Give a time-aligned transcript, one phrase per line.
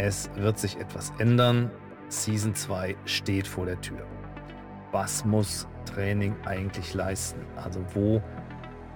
[0.00, 1.72] Es wird sich etwas ändern.
[2.08, 4.06] Season 2 steht vor der Tür.
[4.92, 7.40] Was muss Training eigentlich leisten?
[7.56, 8.22] Also wo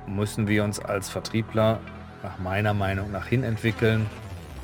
[0.06, 1.80] müssen wir uns als Vertriebler
[2.22, 4.08] nach meiner Meinung nach hin entwickeln?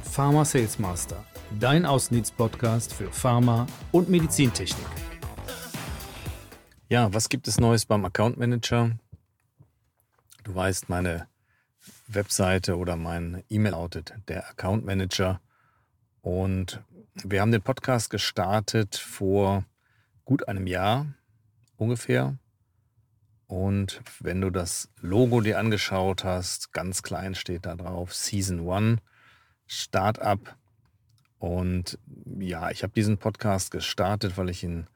[0.05, 1.24] Pharma Sales Master,
[1.59, 4.86] dein Außendienst-Podcast für Pharma und Medizintechnik.
[6.89, 8.93] Ja, was gibt es Neues beim Account Manager?
[10.45, 11.27] Du weißt, meine
[12.07, 15.41] Webseite oder mein E-Mail lautet der Account Manager
[16.22, 16.82] und
[17.14, 19.64] wir haben den Podcast gestartet vor
[20.24, 21.06] gut einem Jahr
[21.77, 22.36] ungefähr.
[23.46, 29.00] Und wenn du das Logo dir angeschaut hast, ganz klein steht da drauf, Season 1,
[29.66, 30.56] Startup.
[31.38, 31.98] Und
[32.38, 34.86] ja, ich habe diesen Podcast gestartet, weil ich ihn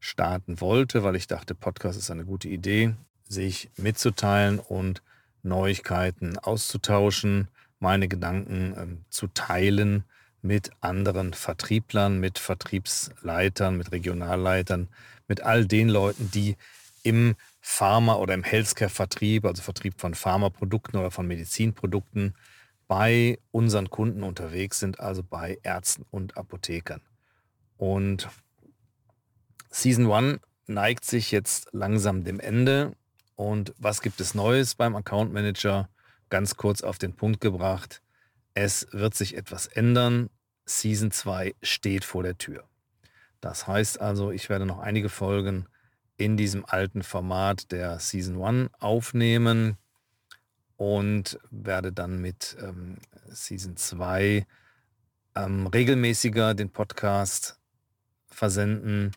[0.00, 2.94] starten wollte, weil ich dachte, Podcast ist eine gute Idee,
[3.28, 5.02] sich mitzuteilen und
[5.42, 10.04] Neuigkeiten auszutauschen, meine Gedanken äh, zu teilen
[10.42, 14.88] mit anderen Vertrieblern, mit Vertriebsleitern, mit Regionalleitern,
[15.28, 16.56] mit all den Leuten, die
[17.02, 22.34] im Pharma- oder im Healthcare-Vertrieb, also Vertrieb von Pharmaprodukten oder von Medizinprodukten,
[22.88, 27.00] bei unseren Kunden unterwegs sind, also bei Ärzten und Apothekern.
[27.76, 28.28] Und
[29.70, 32.96] Season 1 neigt sich jetzt langsam dem Ende.
[33.36, 35.88] Und was gibt es Neues beim Account Manager?
[36.30, 38.02] Ganz kurz auf den Punkt gebracht.
[38.54, 40.30] Es wird sich etwas ändern.
[40.66, 42.64] Season 2 steht vor der Tür.
[43.40, 45.66] Das heißt also, ich werde noch einige Folgen
[46.16, 49.78] in diesem alten Format der Season 1 aufnehmen
[50.76, 54.46] und werde dann mit ähm, Season 2
[55.34, 57.58] ähm, regelmäßiger den Podcast
[58.26, 59.12] versenden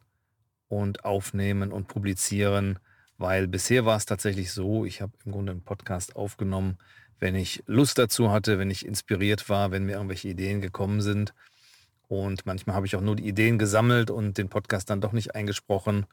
[0.67, 2.80] und aufnehmen und publizieren,
[3.17, 6.78] weil bisher war es tatsächlich so, ich habe im Grunde einen Podcast aufgenommen,
[7.19, 11.33] wenn ich Lust dazu hatte, wenn ich inspiriert war, wenn mir irgendwelche Ideen gekommen sind.
[12.08, 15.36] Und manchmal habe ich auch nur die Ideen gesammelt und den Podcast dann doch nicht
[15.36, 16.05] eingesprochen.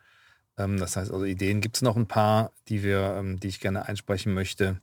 [0.56, 3.60] Ähm, das heißt also, Ideen gibt es noch ein paar, die wir, ähm, die ich
[3.60, 4.80] gerne einsprechen möchte.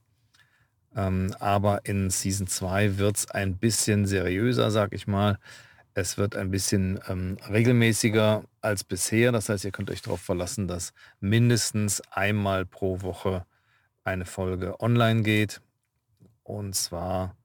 [0.96, 5.40] Ähm, aber in Season 2 wird es ein bisschen seriöser, sag ich mal.
[5.94, 7.00] Es wird ein bisschen
[7.50, 9.32] regelmäßiger als bisher.
[9.32, 13.48] Das heißt, ihr könnt euch darauf verlassen, dass mindestens einmal pro Woche
[14.04, 15.60] eine Folge online geht.
[16.48, 17.36] Und zwar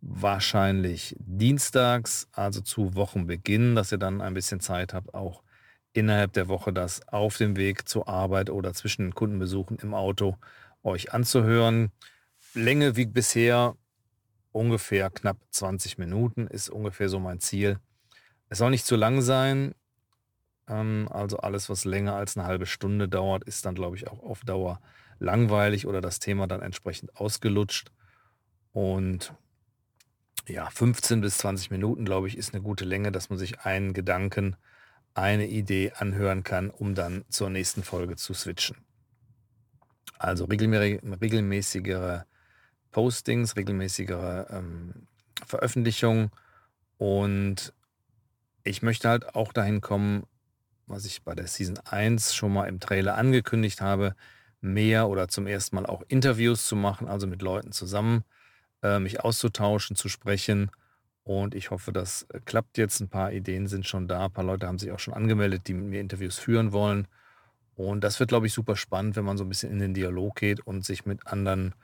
[0.00, 5.44] wahrscheinlich dienstags, also zu Wochenbeginn, dass ihr dann ein bisschen Zeit habt, auch
[5.92, 10.36] innerhalb der Woche das auf dem Weg zur Arbeit oder zwischen den Kundenbesuchen im Auto
[10.82, 11.92] euch anzuhören.
[12.54, 13.76] Länge wie bisher
[14.50, 17.78] ungefähr knapp 20 Minuten ist ungefähr so mein Ziel.
[18.48, 19.76] Es soll nicht zu lang sein.
[20.66, 24.24] Ähm, also alles, was länger als eine halbe Stunde dauert, ist dann, glaube ich, auch
[24.24, 24.80] auf Dauer
[25.20, 27.92] langweilig oder das Thema dann entsprechend ausgelutscht.
[28.74, 29.32] Und
[30.48, 33.94] ja, 15 bis 20 Minuten, glaube ich, ist eine gute Länge, dass man sich einen
[33.94, 34.56] Gedanken,
[35.14, 38.76] eine Idee anhören kann, um dann zur nächsten Folge zu switchen.
[40.18, 42.26] Also regelmäßigere
[42.90, 45.06] Postings, regelmäßigere ähm,
[45.46, 46.30] Veröffentlichungen
[46.98, 47.72] und
[48.64, 50.24] ich möchte halt auch dahin kommen,
[50.86, 54.16] was ich bei der Season 1 schon mal im Trailer angekündigt habe,
[54.60, 58.24] mehr oder zum ersten Mal auch Interviews zu machen, also mit Leuten zusammen
[58.98, 60.70] mich auszutauschen, zu sprechen.
[61.24, 63.00] Und ich hoffe, das äh, klappt jetzt.
[63.00, 64.26] Ein paar Ideen sind schon da.
[64.26, 67.08] Ein paar Leute haben sich auch schon angemeldet, die mit mir Interviews führen wollen.
[67.76, 70.36] Und das wird, glaube ich, super spannend, wenn man so ein bisschen in den Dialog
[70.36, 71.74] geht und sich mit anderen,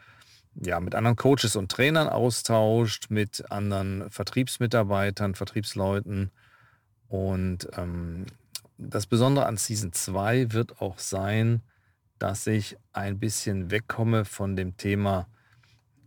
[0.54, 6.30] ja, mit anderen Coaches und Trainern austauscht, mit anderen Vertriebsmitarbeitern, Vertriebsleuten.
[7.08, 8.26] Und ähm,
[8.78, 11.62] das Besondere an Season 2 wird auch sein,
[12.18, 15.26] dass ich ein bisschen wegkomme von dem Thema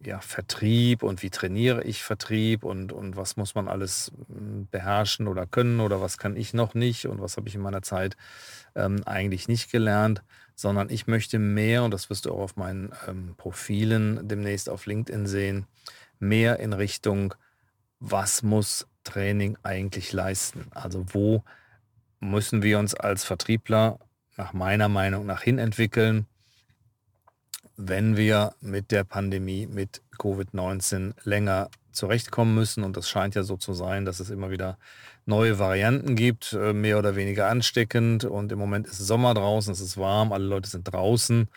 [0.06, 5.28] ja, Vertrieb und wie trainiere ich Vertrieb und, und was muss man alles hm, beherrschen
[5.28, 8.18] oder können oder was kann ich noch nicht und was habe ich in meiner Zeit
[8.76, 10.24] ähm, eigentlich nicht gelernt,
[10.56, 14.86] sondern ich möchte mehr, und das wirst du auch auf meinen ähm, Profilen demnächst auf
[14.86, 15.68] LinkedIn sehen,
[16.20, 17.36] mehr in Richtung,
[18.00, 20.68] was muss Training eigentlich leisten?
[20.72, 21.44] Also wo
[22.20, 24.00] müssen wir uns als Vertriebler
[24.38, 26.26] nach meiner Meinung nach hin entwickeln?
[27.78, 32.84] Wenn wir mit der Pandemie, mit Covid-19 länger zurechtkommen müssen.
[32.84, 34.78] Und das scheint ja so zu sein, dass es immer wieder
[35.26, 38.26] neue Varianten gibt, äh, mehr oder weniger ansteckend.
[38.26, 41.48] Und im Moment ist Sommer draußen, es ist warm, alle Leute sind draußen.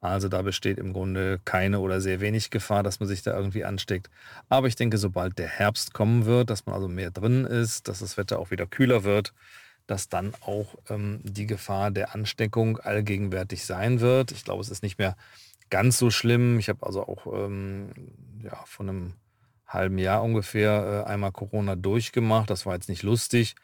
[0.00, 3.64] Also da besteht im Grunde keine oder sehr wenig Gefahr, dass man sich da irgendwie
[3.64, 4.10] ansteckt.
[4.48, 8.00] Aber ich denke, sobald der Herbst kommen wird, dass man also mehr drin ist, dass
[8.00, 9.32] das Wetter auch wieder kühler wird,
[9.86, 14.32] dass dann auch ähm, die Gefahr der Ansteckung allgegenwärtig sein wird.
[14.32, 15.16] Ich glaube, es ist nicht mehr
[15.72, 16.58] ganz so schlimm.
[16.58, 17.88] Ich habe also auch ähm,
[18.42, 19.14] ja, von einem
[19.66, 22.50] halben Jahr ungefähr äh, einmal Corona durchgemacht.
[22.50, 23.54] Das war jetzt nicht lustig,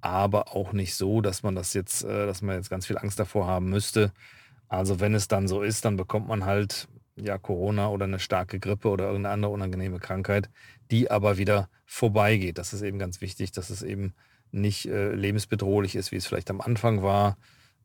[0.00, 3.18] aber auch nicht so, dass man das jetzt, äh, dass man jetzt ganz viel Angst
[3.18, 4.12] davor haben müsste.
[4.68, 8.60] Also wenn es dann so ist, dann bekommt man halt ja Corona oder eine starke
[8.60, 10.50] Grippe oder irgendeine andere unangenehme Krankheit,
[10.92, 12.58] die aber wieder vorbeigeht.
[12.58, 14.14] Das ist eben ganz wichtig, dass es eben
[14.52, 17.36] nicht äh, lebensbedrohlich ist, wie es vielleicht am Anfang war.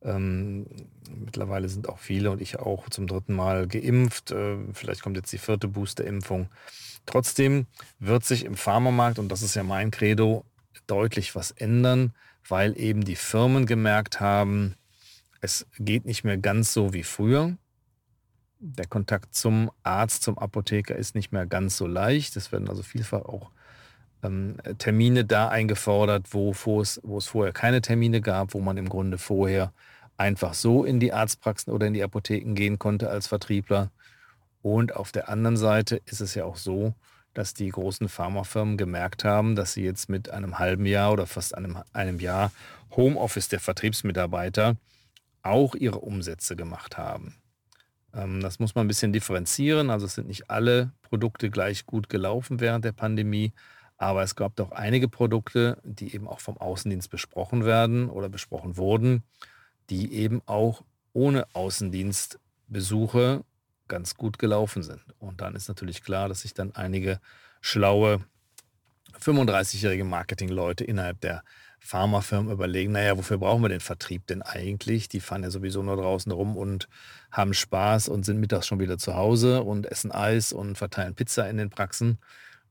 [0.04, 0.66] Ähm,
[1.10, 4.32] mittlerweile sind auch viele und ich auch zum dritten Mal geimpft.
[4.32, 6.50] Äh, vielleicht kommt jetzt die vierte Boosterimpfung.
[7.06, 7.68] Trotzdem
[8.00, 10.46] wird sich im Pharmamarkt, und das ist ja mein Credo,
[10.88, 12.14] deutlich was ändern,
[12.48, 14.76] weil eben die Firmen gemerkt haben,
[15.42, 17.58] es geht nicht mehr ganz so wie früher.
[18.60, 22.38] Der Kontakt zum Arzt, zum Apotheker ist nicht mehr ganz so leicht.
[22.38, 23.52] Es werden also vielfach auch
[24.24, 28.78] ähm, Termine da eingefordert, wo, wo, es, wo es vorher keine Termine gab, wo man
[28.78, 29.74] im Grunde vorher
[30.24, 33.92] einfach so in die Arztpraxen oder in die Apotheken gehen konnte als Vertriebler.
[34.62, 36.94] Und auf der anderen Seite ist es ja auch so,
[37.34, 41.56] dass die großen Pharmafirmen gemerkt haben, dass sie jetzt mit einem halben Jahr oder fast
[41.56, 42.54] einem, einem Jahr
[42.96, 44.78] Homeoffice der Vertriebsmitarbeiter
[45.42, 47.36] auch ihre Umsätze gemacht haben.
[48.14, 49.90] Ähm, das muss man ein bisschen differenzieren.
[49.90, 53.52] Also es sind nicht alle Produkte gleich gut gelaufen während der Pandemie,
[53.98, 58.78] aber es gab doch einige Produkte, die eben auch vom Außendienst besprochen werden oder besprochen
[58.78, 59.24] wurden,
[59.94, 63.44] die eben auch ohne Außendienstbesuche
[63.88, 65.04] ganz gut gelaufen sind.
[65.20, 67.20] Und dann ist natürlich klar, dass sich dann einige
[67.62, 68.26] schlaue
[69.20, 71.44] 35-jährige Marketingleute innerhalb der
[71.80, 75.10] Pharmafirmen überlegen, naja, wofür brauchen wir den Vertrieb denn eigentlich?
[75.10, 76.88] Die fahren ja sowieso nur draußen rum und
[77.32, 81.48] haben Spaß und sind mittags schon wieder zu Hause und essen Eis und verteilen Pizza
[81.48, 82.18] in den Praxen.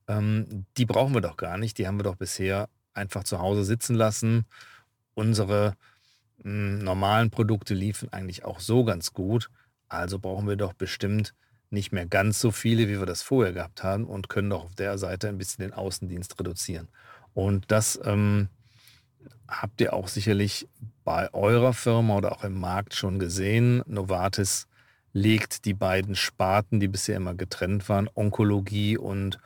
[0.09, 1.79] Ähm, die brauchen wir doch gar nicht.
[1.79, 4.45] Die haben wir doch bisher einfach zu Hause sitzen lassen.
[5.15, 5.77] Unsere
[6.45, 9.49] normalen Produkte liefen eigentlich auch so ganz gut.
[9.89, 11.35] Also brauchen wir doch bestimmt
[11.71, 14.75] nicht mehr ganz so viele, wie wir das vorher gehabt haben und können doch auf
[14.75, 16.89] der Seite ein bisschen den Außendienst reduzieren.
[17.35, 18.49] Und das ähm,
[19.49, 20.69] habt ihr auch sicherlich
[21.05, 23.83] bei eurer Firma oder auch im Markt schon gesehen.
[23.87, 24.67] Novartis
[25.13, 29.39] legt die beiden Sparten, die bisher immer getrennt waren, Onkologie und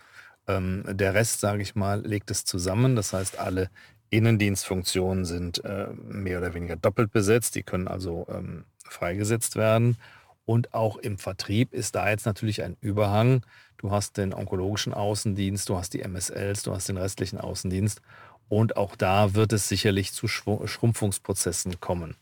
[0.48, 2.96] ähm, der Rest, sage ich mal, legt es zusammen.
[2.96, 3.70] Das heißt, alle
[4.10, 7.54] Innendienstfunktionen sind äh, mehr oder weniger doppelt besetzt.
[7.54, 9.96] Die können also ähm, freigesetzt werden.
[10.44, 13.44] Und auch im Vertrieb ist da jetzt natürlich ein Überhang.
[13.78, 18.00] Du hast den onkologischen Außendienst, du hast die MSLs, du hast den restlichen Außendienst.
[18.48, 22.14] Und auch da wird es sicherlich zu Schrumpfungsprozessen kommen.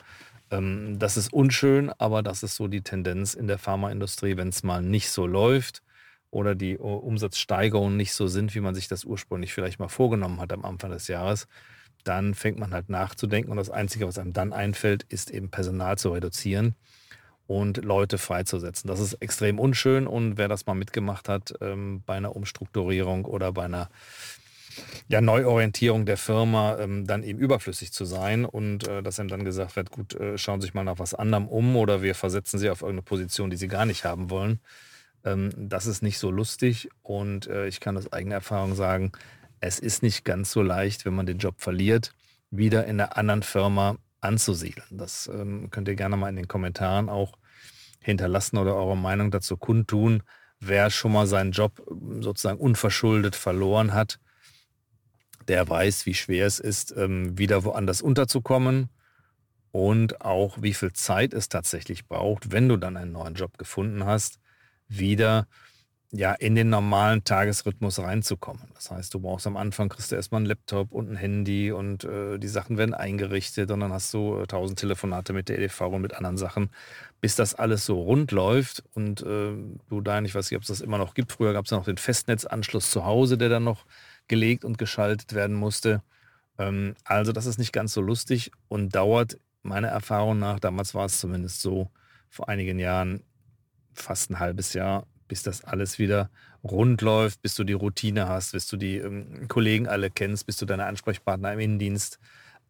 [0.50, 4.62] Ähm, das ist unschön, aber das ist so die Tendenz in der Pharmaindustrie, wenn es
[4.62, 5.82] mal nicht so läuft
[6.34, 10.52] oder die Umsatzsteigerungen nicht so sind, wie man sich das ursprünglich vielleicht mal vorgenommen hat
[10.52, 11.46] am Anfang des Jahres,
[12.02, 15.96] dann fängt man halt nachzudenken und das Einzige, was einem dann einfällt, ist eben Personal
[15.96, 16.74] zu reduzieren
[17.46, 18.88] und Leute freizusetzen.
[18.88, 23.52] Das ist extrem unschön und wer das mal mitgemacht hat ähm, bei einer Umstrukturierung oder
[23.52, 23.88] bei einer
[25.08, 29.44] ja, Neuorientierung der Firma, ähm, dann eben überflüssig zu sein und äh, dass ihm dann
[29.44, 32.58] gesagt wird, gut, äh, schauen Sie sich mal nach was anderem um oder wir versetzen
[32.58, 34.58] Sie auf irgendeine Position, die Sie gar nicht haben wollen.
[35.24, 39.12] Ähm, das ist nicht so lustig und äh, ich kann aus eigener Erfahrung sagen,
[39.60, 42.14] es ist nicht ganz so leicht, wenn man den Job verliert,
[42.50, 44.86] wieder in einer anderen Firma anzusiedeln.
[44.90, 47.38] Das ähm, könnt ihr gerne mal in den Kommentaren auch
[48.00, 50.22] hinterlassen oder eure Meinung dazu kundtun.
[50.60, 54.18] Wer schon mal seinen Job ähm, sozusagen unverschuldet verloren hat,
[55.48, 58.88] der weiß, wie schwer es ist, ähm, wieder woanders unterzukommen
[59.72, 64.04] und auch wie viel Zeit es tatsächlich braucht, wenn du dann einen neuen Job gefunden
[64.04, 64.38] hast,
[64.88, 65.46] wieder
[66.16, 68.68] ja, in den normalen Tagesrhythmus reinzukommen.
[68.74, 72.04] Das heißt, du brauchst am Anfang, kriegst du erstmal einen Laptop und ein Handy und
[72.04, 75.80] äh, die Sachen werden eingerichtet und dann hast du äh, tausend Telefonate mit der EDV
[75.80, 76.70] und mit anderen Sachen,
[77.20, 79.54] bis das alles so rund läuft und äh,
[79.88, 81.32] du da, ich weiß nicht, ob es das immer noch gibt.
[81.32, 83.84] Früher gab es ja noch den Festnetzanschluss zu Hause, der dann noch
[84.28, 86.00] gelegt und geschaltet werden musste.
[86.58, 91.06] Ähm, also das ist nicht ganz so lustig und dauert meiner Erfahrung nach, damals war
[91.06, 91.90] es zumindest so,
[92.28, 93.22] vor einigen Jahren
[93.94, 96.30] fast ein halbes Jahr, bis das alles wieder
[96.62, 100.56] rund läuft, bis du die Routine hast, bis du die ähm, Kollegen alle kennst, bis
[100.56, 102.18] du deine Ansprechpartner im Innendienst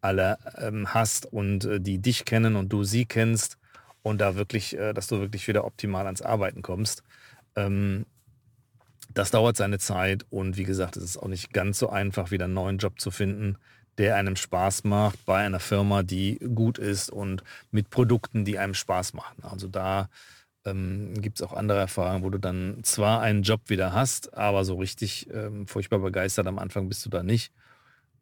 [0.01, 3.57] alle ähm, hast und äh, die dich kennen und du sie kennst
[4.03, 7.03] und da wirklich, äh, dass du wirklich wieder optimal ans Arbeiten kommst.
[7.55, 8.05] Ähm,
[9.13, 12.45] das dauert seine Zeit und wie gesagt, es ist auch nicht ganz so einfach, wieder
[12.45, 13.57] einen neuen Job zu finden,
[13.97, 18.73] der einem Spaß macht bei einer Firma, die gut ist und mit Produkten, die einem
[18.73, 19.43] Spaß machen.
[19.43, 20.09] Also da
[20.65, 24.65] ähm, gibt es auch andere Erfahrungen, wo du dann zwar einen Job wieder hast, aber
[24.65, 27.51] so richtig ähm, furchtbar begeistert am Anfang bist du da nicht.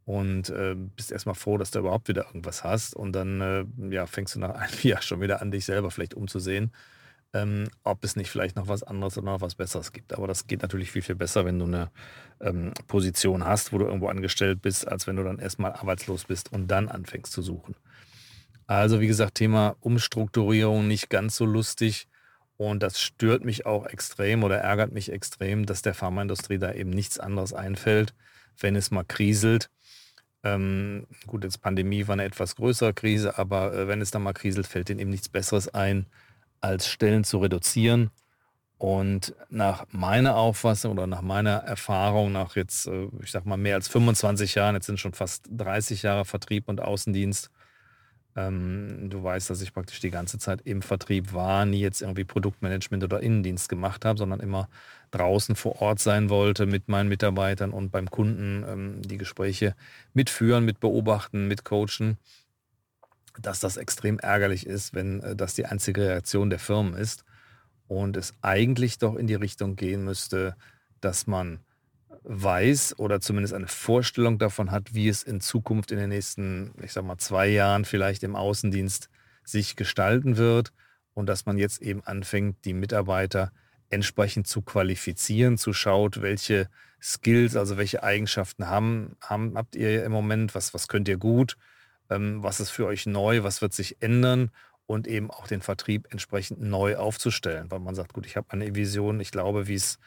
[0.06, 2.96] Und äh, bist erstmal froh, dass du überhaupt wieder irgendwas hast.
[2.96, 6.14] Und dann äh, ja, fängst du nach einem Jahr schon wieder an, dich selber vielleicht
[6.14, 6.72] umzusehen.
[7.34, 10.14] ähm, ob es nicht vielleicht noch was anderes oder noch was Besseres gibt.
[10.14, 11.92] Aber das geht natürlich viel, viel besser, wenn du eine
[12.42, 16.52] ähm, Position hast, wo du irgendwo angestellt bist, als wenn du dann erstmal arbeitslos bist
[16.54, 17.76] und dann anfängst zu suchen.
[18.68, 22.08] Also wie gesagt, Thema Umstrukturierung nicht ganz so lustig.
[22.58, 26.92] Und das stört mich auch extrem oder ärgert mich extrem, dass der Pharmaindustrie da eben
[26.92, 28.14] nichts anderes einfällt,
[28.60, 29.70] wenn es mal kriselt.
[30.44, 34.34] Ähm, gut, jetzt Pandemie war eine etwas größere Krise, aber äh, wenn es dann mal
[34.34, 36.06] kriselt, fällt denen eben nichts Besseres ein,
[36.62, 38.12] als Stellen zu reduzieren.
[38.78, 43.76] Und nach meiner Auffassung oder nach meiner Erfahrung, nach jetzt, äh, ich sag mal, mehr
[43.76, 47.50] als 25 Jahren, jetzt sind schon fast 30 Jahre Vertrieb und Außendienst,
[48.36, 52.24] ähm, du weißt, dass ich praktisch die ganze Zeit im Vertrieb war, nie jetzt irgendwie
[52.24, 54.70] Produktmanagement oder Innendienst gemacht habe, sondern immer
[55.12, 59.76] draußen vor Ort sein wollte mit meinen Mitarbeitern und beim Kunden ähm, die Gespräche
[60.14, 62.18] mitführen, mit beobachten, mit coachen.
[63.40, 67.26] Dass das extrem ärgerlich ist, wenn äh, das die einzige Reaktion der Firmen ist
[67.88, 70.56] und es eigentlich doch in die Richtung gehen müsste,
[71.02, 71.60] dass man
[72.24, 76.94] weiß oder zumindest eine Vorstellung davon hat, wie es in Zukunft in den nächsten, ich
[76.94, 79.10] sag mal, zwei Jahren vielleicht im Außendienst
[79.44, 80.72] sich gestalten wird
[81.14, 83.52] und dass man jetzt eben anfängt, die Mitarbeiter
[83.90, 86.70] entsprechend zu qualifizieren, zu schaut, welche
[87.02, 91.58] Skills, also welche Eigenschaften haben, haben habt ihr im Moment, was, was könnt ihr gut,
[92.10, 94.50] ähm, was ist für euch neu, was wird sich ändern
[94.86, 98.74] und eben auch den Vertrieb entsprechend neu aufzustellen, weil man sagt, gut, ich habe eine
[98.76, 100.00] Vision, ich glaube, wie es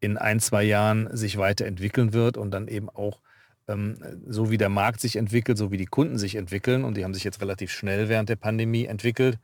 [0.00, 3.20] in ein, zwei Jahren sich weiterentwickeln wird und dann eben auch
[3.66, 7.04] ähm, so wie der Markt sich entwickelt, so wie die Kunden sich entwickeln und die
[7.04, 9.38] haben sich jetzt relativ schnell während der Pandemie entwickelt,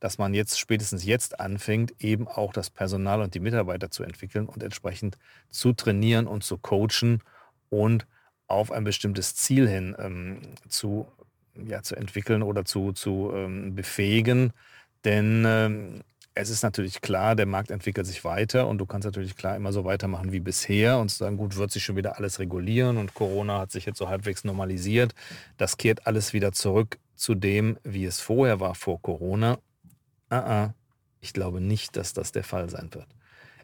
[0.00, 4.46] dass man jetzt spätestens jetzt anfängt, eben auch das Personal und die Mitarbeiter zu entwickeln
[4.46, 5.18] und entsprechend
[5.50, 7.22] zu trainieren und zu coachen
[7.68, 8.06] und
[8.46, 11.06] auf ein bestimmtes Ziel hin ähm, zu
[11.66, 14.52] ja, zu entwickeln oder zu, zu ähm, befähigen.
[15.04, 16.00] Denn ähm,
[16.38, 19.72] es ist natürlich klar, der Markt entwickelt sich weiter und du kannst natürlich klar immer
[19.72, 23.58] so weitermachen wie bisher und sagen, gut, wird sich schon wieder alles regulieren und Corona
[23.58, 25.14] hat sich jetzt so halbwegs normalisiert.
[25.56, 29.58] Das kehrt alles wieder zurück zu dem, wie es vorher war vor Corona.
[30.30, 30.72] Uh -uh.
[31.20, 33.08] Ich glaube nicht, dass das der Fall sein wird.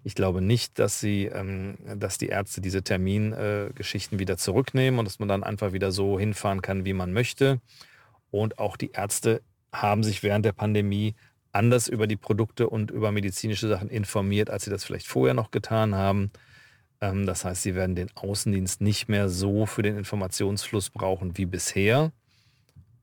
[0.02, 5.04] Ich glaube nicht, dass sie, ähm, dass die Ärzte diese Termingeschichten äh, wieder zurücknehmen und
[5.04, 7.60] dass man dann einfach wieder so hinfahren kann, wie man möchte.
[8.32, 11.14] Und auch die Ärzte haben sich während der Pandemie
[11.54, 15.50] anders über die Produkte und über medizinische Sachen informiert, als sie das vielleicht vorher noch
[15.50, 16.30] getan haben.
[17.00, 21.46] Ähm, das heißt, sie werden den Außendienst nicht mehr so für den Informationsfluss brauchen wie
[21.46, 22.12] bisher.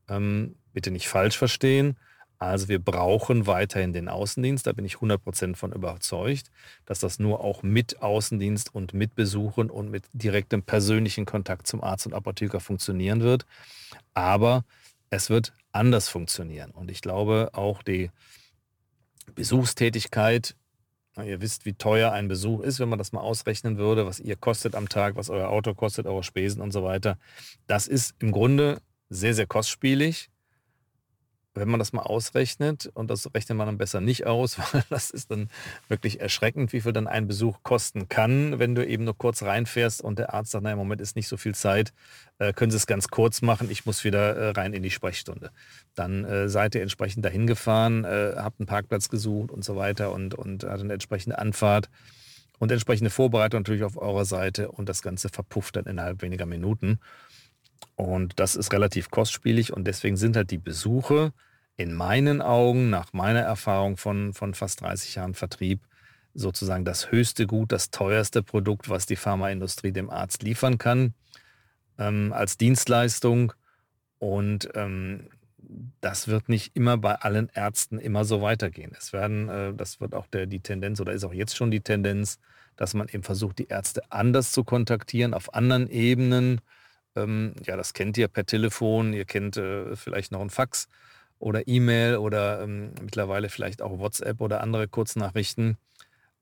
[0.08, 1.96] Ähm, bitte nicht falsch verstehen.
[2.38, 6.50] Also wir brauchen weiterhin den Außendienst, da bin ich 100% von überzeugt,
[6.86, 11.84] dass das nur auch mit Außendienst und mit Besuchen und mit direktem persönlichen Kontakt zum
[11.84, 13.46] Arzt und Apotheker funktionieren wird.
[14.12, 14.64] Aber
[15.08, 16.72] es wird anders funktionieren.
[16.72, 18.10] Und ich glaube auch die
[19.34, 20.56] Besuchstätigkeit,
[21.16, 24.36] ihr wisst, wie teuer ein Besuch ist, wenn man das mal ausrechnen würde, was ihr
[24.36, 27.18] kostet am Tag, was euer Auto kostet, eure Spesen und so weiter.
[27.66, 30.30] Das ist im Grunde sehr, sehr kostspielig
[31.54, 35.10] wenn man das mal ausrechnet, und das rechnet man dann besser nicht aus, weil das
[35.10, 35.48] ist dann
[35.88, 40.02] wirklich erschreckend, wie viel dann ein Besuch kosten kann, wenn du eben nur kurz reinfährst
[40.02, 41.92] und der Arzt sagt, naja, im Moment ist nicht so viel Zeit,
[42.38, 45.50] äh, können Sie es ganz kurz machen, ich muss wieder äh, rein in die Sprechstunde.
[45.94, 50.34] Dann äh, seid ihr entsprechend dahin gefahren, habt einen Parkplatz gesucht und so weiter und,
[50.34, 51.88] und hat eine entsprechende Anfahrt
[52.58, 57.00] und entsprechende Vorbereitung natürlich auf eurer Seite und das Ganze verpufft dann innerhalb weniger Minuten.
[57.96, 61.32] Und das ist relativ kostspielig und deswegen sind halt die Besuche
[61.76, 65.80] in meinen Augen, nach meiner Erfahrung von, von fast 30 Jahren Vertrieb,
[66.34, 71.14] sozusagen das höchste Gut, das teuerste Produkt, was die Pharmaindustrie dem Arzt liefern kann,
[71.98, 73.52] ähm, als Dienstleistung.
[74.18, 75.28] Und ähm,
[76.00, 78.92] das wird nicht immer bei allen Ärzten immer so weitergehen.
[78.96, 81.80] Es werden, äh, das wird auch der, die Tendenz oder ist auch jetzt schon die
[81.80, 82.38] Tendenz,
[82.76, 86.60] dass man eben versucht, die Ärzte anders zu kontaktieren, auf anderen Ebenen,
[87.16, 90.88] ähm, ja, das kennt ihr per Telefon, ihr kennt äh, vielleicht noch ein Fax
[91.38, 95.76] oder E-Mail oder ähm, mittlerweile vielleicht auch WhatsApp oder andere Kurznachrichten.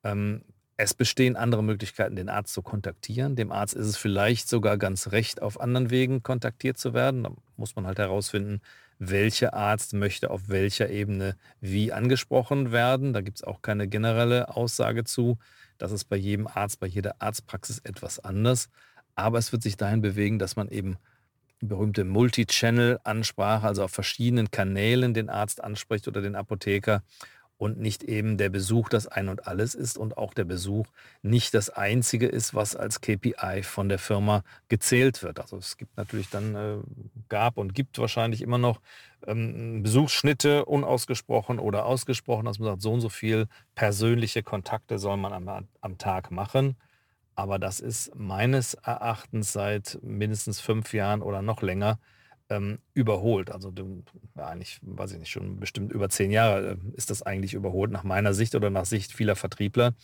[0.05, 0.43] Ähm,
[0.77, 3.37] es bestehen andere Möglichkeiten, den Arzt zu kontaktieren.
[3.37, 7.23] Dem Arzt ist es vielleicht sogar ganz recht, auf anderen Wegen kontaktiert zu werden.
[7.23, 8.63] Da muss man halt herausfinden,
[8.99, 13.13] welcher Arzt möchte auf welcher Ebene wie angesprochen werden.
[13.13, 15.39] Da gibt es auch keine generelle Aussage zu.
[15.77, 18.71] Das ist bei jedem Arzt, bei jeder Arztpraxis etwas anders.
[19.21, 20.97] Aber es wird sich dahin bewegen, dass man eben
[21.61, 27.03] berühmte Multi-Channel-Ansprache, also auf verschiedenen Kanälen den Arzt anspricht oder den Apotheker
[27.61, 30.87] und nicht eben der Besuch das Ein und Alles ist und auch der Besuch
[31.21, 35.39] nicht das Einzige ist, was als KPI von der Firma gezählt wird.
[35.41, 36.79] Also es gibt natürlich dann, äh,
[37.29, 38.81] gab und gibt wahrscheinlich immer noch
[39.27, 45.19] ähm, Besuchsschnitte, unausgesprochen oder ausgesprochen, dass man sagt, so und so viel persönliche Kontakte soll
[45.19, 46.77] man am, am Tag machen.
[47.41, 51.99] Aber das ist meines Erachtens seit mindestens fünf Jahren oder noch länger
[52.51, 53.51] ähm, überholt.
[53.51, 53.73] Also
[54.37, 58.05] eigentlich, weiß ich nicht, schon bestimmt über zehn Jahre äh, ist das eigentlich überholt, nach
[58.05, 59.95] meiner Sicht oder nach Sicht vieler Vertriebler,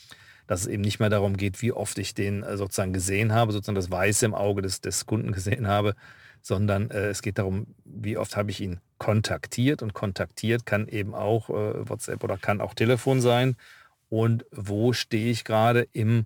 [0.47, 3.53] dass es eben nicht mehr darum geht, wie oft ich den äh, sozusagen gesehen habe,
[3.53, 5.95] sozusagen das Weiße im Auge des, des Kunden gesehen habe,
[6.41, 11.15] sondern äh, es geht darum, wie oft habe ich ihn kontaktiert und kontaktiert kann eben
[11.15, 13.57] auch äh, WhatsApp oder kann auch Telefon sein
[14.09, 16.25] und wo stehe ich gerade im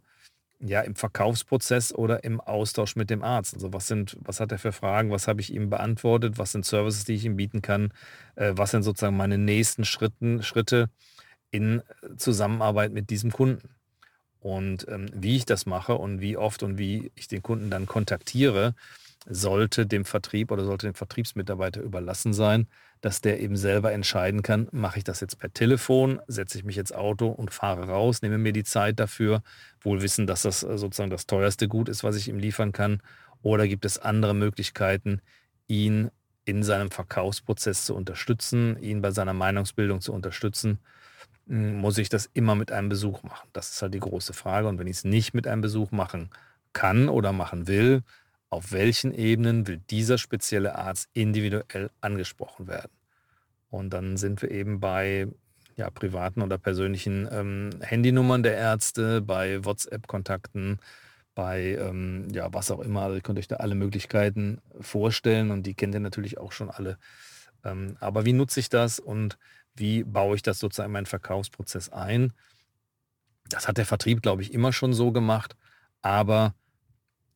[0.60, 3.54] ja, im Verkaufsprozess oder im Austausch mit dem Arzt.
[3.54, 6.66] Also was sind, was hat er für Fragen, was habe ich ihm beantwortet, was sind
[6.66, 7.92] Services, die ich ihm bieten kann,
[8.36, 10.90] äh, was sind sozusagen meine nächsten Schritten, Schritte
[11.50, 11.82] in
[12.16, 13.70] Zusammenarbeit mit diesem Kunden.
[14.40, 17.86] Und ähm, wie ich das mache und wie oft und wie ich den Kunden dann
[17.86, 18.74] kontaktiere,
[19.30, 22.66] sollte dem Vertrieb oder sollte dem Vertriebsmitarbeiter überlassen sein,
[23.00, 26.76] dass der eben selber entscheiden kann, mache ich das jetzt per Telefon, setze ich mich
[26.76, 29.42] ins Auto und fahre raus, nehme mir die Zeit dafür,
[29.80, 33.00] wohl wissen, dass das äh, sozusagen das teuerste Gut ist, was ich ihm liefern kann,
[33.42, 35.22] oder gibt es andere Möglichkeiten,
[35.66, 36.10] ihn
[36.44, 40.78] in seinem Verkaufsprozess zu unterstützen, ihn bei seiner Meinungsbildung zu unterstützen,
[41.46, 43.48] hm, muss ich das immer mit einem Besuch machen?
[43.52, 44.68] Das ist halt die große Frage.
[44.68, 46.30] Und wenn ich es nicht mit einem Besuch machen
[46.72, 48.02] kann oder machen will,
[48.50, 52.90] auf welchen Ebenen will dieser spezielle Arzt individuell angesprochen werden.
[53.70, 55.28] Und dann sind wir eben bei
[55.76, 60.80] ja, privaten oder persönlichen ähm, Handynummern der Ärzte, bei WhatsApp-Kontakten,
[61.34, 63.02] bei ähm, ja, was auch immer.
[63.02, 66.70] Also ihr könnt euch da alle Möglichkeiten vorstellen und die kennt ihr natürlich auch schon
[66.70, 66.98] alle.
[67.64, 69.38] Ähm, aber wie nutze ich das und
[69.76, 72.32] wie baue ich das sozusagen in meinen Verkaufsprozess ein?
[73.48, 75.56] Das hat der Vertrieb, glaube ich, immer schon so gemacht,
[76.02, 76.54] aber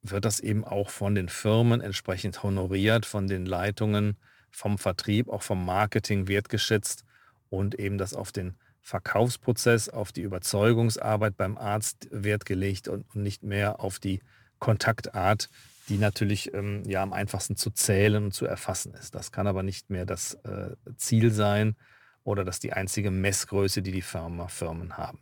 [0.05, 4.17] wird das eben auch von den Firmen entsprechend honoriert, von den Leitungen,
[4.51, 7.05] vom Vertrieb, auch vom Marketing wertgeschätzt
[7.49, 13.43] und eben das auf den Verkaufsprozess, auf die Überzeugungsarbeit beim Arzt Wert gelegt und, nicht
[13.43, 14.21] mehr auf die
[14.59, 15.49] Kontaktart,
[15.89, 19.15] die natürlich ähm, ja am einfachsten zu zählen und zu erfassen ist.
[19.15, 21.77] Das kann aber nicht mehr das äh, Ziel sein
[22.25, 25.19] oder das die einzige Messgröße, die die Firma, Firmen haben.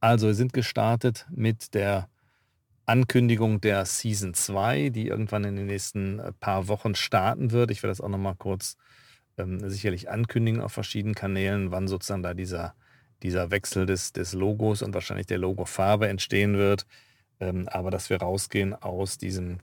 [0.00, 2.08] Also wir sind gestartet mit der
[2.86, 7.70] Ankündigung der Season 2, die irgendwann in den nächsten äh, paar Wochen starten wird.
[7.70, 8.76] Ich werde das auch nochmal kurz
[9.38, 12.74] ähm, sicherlich ankündigen auf verschiedenen Kanälen, wann sozusagen da dieser,
[13.22, 16.86] dieser Wechsel des, des Logos und wahrscheinlich der Logofarbe entstehen wird.
[17.40, 19.58] Ähm, aber dass wir rausgehen aus diesem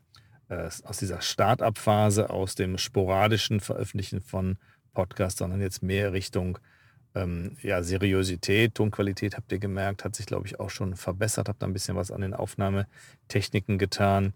[0.49, 4.57] äh, aus dieser Start-up-Phase, aus dem sporadischen Veröffentlichen von
[4.93, 6.59] Podcasts, sondern jetzt mehr Richtung
[7.15, 11.49] ähm, ja, Seriosität, Tonqualität habt ihr gemerkt, hat sich, glaube ich, auch schon verbessert.
[11.49, 14.33] Habt da ein bisschen was an den Aufnahmetechniken getan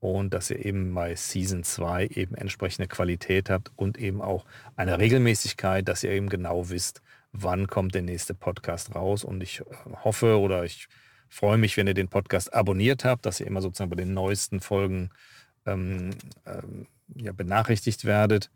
[0.00, 4.44] und dass ihr eben bei Season 2 eben entsprechende Qualität habt und eben auch
[4.76, 7.02] eine Regelmäßigkeit, dass ihr eben genau wisst,
[7.32, 9.24] wann kommt der nächste Podcast raus.
[9.24, 9.64] Und ich äh,
[10.04, 10.88] hoffe oder ich
[11.28, 14.60] freue mich, wenn ihr den Podcast abonniert habt, dass ihr immer sozusagen bei den neuesten
[14.60, 15.10] Folgen
[15.66, 16.10] ähm,
[16.46, 18.50] ähm, ja, benachrichtigt werdet.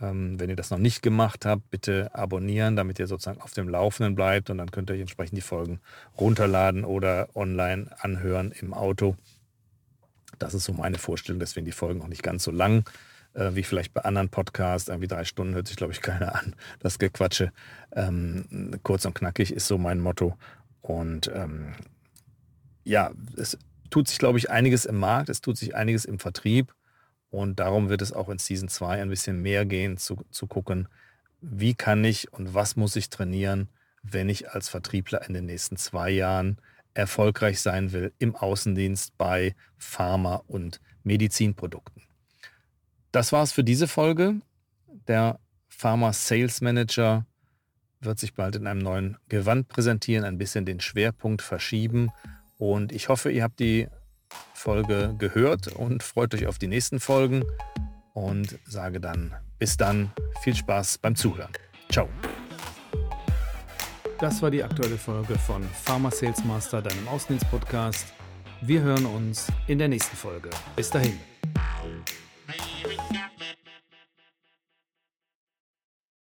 [0.00, 3.68] Ähm, wenn ihr das noch nicht gemacht habt, bitte abonnieren, damit ihr sozusagen auf dem
[3.68, 5.80] Laufenden bleibt und dann könnt ihr euch entsprechend die Folgen
[6.18, 9.16] runterladen oder online anhören im Auto.
[10.38, 12.84] Das ist so meine Vorstellung, deswegen die Folgen auch nicht ganz so lang
[13.34, 14.88] äh, wie vielleicht bei anderen Podcasts.
[14.88, 16.54] Irgendwie drei Stunden hört sich, glaube ich, keiner an.
[16.78, 17.52] Das Gequatsche.
[17.92, 20.36] Ähm, kurz und knackig ist so mein Motto.
[20.80, 21.74] Und ähm,
[22.84, 23.58] ja, es
[23.90, 26.72] tut sich, glaube ich, einiges im Markt, es tut sich einiges im Vertrieb.
[27.30, 30.88] Und darum wird es auch in Season 2 ein bisschen mehr gehen, zu, zu gucken,
[31.40, 33.68] wie kann ich und was muss ich trainieren,
[34.02, 36.58] wenn ich als Vertriebler in den nächsten zwei Jahren
[36.94, 42.02] erfolgreich sein will im Außendienst bei Pharma- und Medizinprodukten.
[43.12, 44.40] Das war's für diese Folge.
[45.06, 45.38] Der
[45.68, 47.26] Pharma Sales Manager
[48.00, 52.10] wird sich bald in einem neuen Gewand präsentieren, ein bisschen den Schwerpunkt verschieben.
[52.58, 53.88] Und ich hoffe, ihr habt die
[54.54, 57.44] Folge gehört und freut euch auf die nächsten Folgen
[58.12, 61.52] und sage dann bis dann, viel Spaß beim Zuhören.
[61.92, 62.08] Ciao.
[64.18, 68.06] Das war die aktuelle Folge von Pharma Sales Master, deinem Auslandspodcast.
[68.62, 70.50] Wir hören uns in der nächsten Folge.
[70.76, 71.18] Bis dahin.